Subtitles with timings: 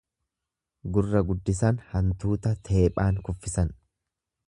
[0.95, 3.75] Gurra guddisan hantuuta teephaan kuffisan.